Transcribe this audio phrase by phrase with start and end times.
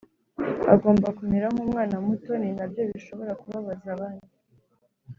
[0.73, 4.29] agomba kumera nk’umwana muto ni nabyo bishobora kubabaza abandi